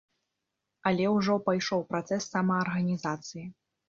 [0.91, 3.45] Але ўжо пайшоў працэс самаарганізацыі.